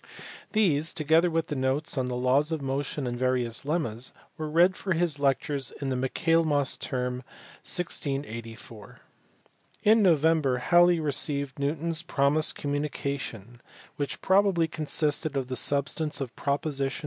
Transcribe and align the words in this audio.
These, 0.53 0.95
together 0.95 1.29
with 1.29 1.51
notes 1.51 1.95
on 1.95 2.07
the 2.07 2.15
laws 2.15 2.51
of 2.51 2.59
motion 2.59 3.05
and 3.05 3.15
various 3.15 3.65
lemmas, 3.65 4.13
were 4.35 4.49
read 4.49 4.75
for 4.75 4.93
his 4.93 5.19
lectures 5.19 5.69
in 5.79 5.89
the 5.89 5.95
Michaelmas 5.95 6.75
Term, 6.75 7.17
1684. 7.63 8.97
In 9.83 10.01
November 10.01 10.57
Halley 10.57 10.99
received 10.99 11.59
Newton 11.59 11.89
s 11.89 12.01
promised 12.01 12.55
com 12.55 12.73
munication, 12.73 13.59
which 13.97 14.21
probably 14.23 14.67
consisted 14.67 15.37
of 15.37 15.49
the 15.49 15.55
substance 15.55 16.19
of 16.19 16.35
props. 16.35 16.81